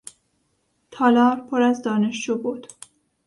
[0.91, 2.67] تالار پر از دانشجو بود.